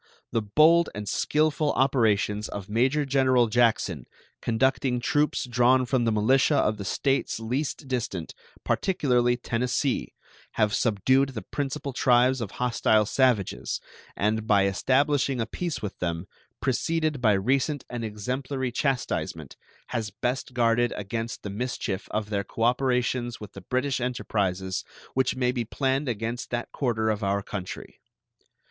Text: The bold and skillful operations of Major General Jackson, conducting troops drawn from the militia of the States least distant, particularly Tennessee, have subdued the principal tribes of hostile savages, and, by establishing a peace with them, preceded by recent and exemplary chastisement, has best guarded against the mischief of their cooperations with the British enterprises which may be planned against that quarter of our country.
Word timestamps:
The 0.31 0.41
bold 0.41 0.89
and 0.95 1.07
skillful 1.07 1.73
operations 1.73 2.49
of 2.49 2.67
Major 2.67 3.05
General 3.05 3.45
Jackson, 3.45 4.07
conducting 4.41 4.99
troops 4.99 5.45
drawn 5.45 5.85
from 5.85 6.05
the 6.05 6.11
militia 6.11 6.55
of 6.55 6.77
the 6.79 6.85
States 6.85 7.39
least 7.39 7.87
distant, 7.87 8.33
particularly 8.63 9.37
Tennessee, 9.37 10.15
have 10.53 10.73
subdued 10.73 11.29
the 11.35 11.43
principal 11.43 11.93
tribes 11.93 12.41
of 12.41 12.49
hostile 12.57 13.05
savages, 13.05 13.79
and, 14.15 14.47
by 14.47 14.65
establishing 14.65 15.39
a 15.39 15.45
peace 15.45 15.83
with 15.83 15.99
them, 15.99 16.25
preceded 16.61 17.21
by 17.21 17.33
recent 17.33 17.85
and 17.87 18.03
exemplary 18.03 18.71
chastisement, 18.71 19.55
has 19.89 20.09
best 20.09 20.55
guarded 20.55 20.91
against 20.95 21.43
the 21.43 21.51
mischief 21.51 22.07
of 22.09 22.31
their 22.31 22.43
cooperations 22.43 23.39
with 23.39 23.53
the 23.53 23.61
British 23.61 24.01
enterprises 24.01 24.83
which 25.13 25.35
may 25.35 25.51
be 25.51 25.63
planned 25.63 26.09
against 26.09 26.49
that 26.49 26.71
quarter 26.71 27.11
of 27.11 27.23
our 27.23 27.43
country. 27.43 27.99